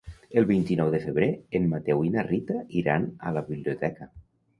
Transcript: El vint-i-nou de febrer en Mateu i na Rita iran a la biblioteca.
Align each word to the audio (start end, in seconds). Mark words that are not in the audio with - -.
El 0.39 0.45
vint-i-nou 0.51 0.87
de 0.93 1.01
febrer 1.03 1.27
en 1.59 1.67
Mateu 1.73 2.01
i 2.07 2.09
na 2.15 2.23
Rita 2.29 2.57
iran 2.81 3.05
a 3.29 3.35
la 3.37 3.45
biblioteca. 3.51 4.09